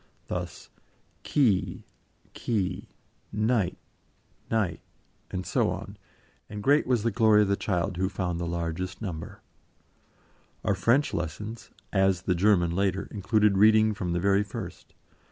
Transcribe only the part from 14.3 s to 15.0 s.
first.